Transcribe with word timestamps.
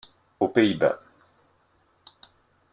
Aux 0.39 0.47
Pays-Bas. 0.49 0.99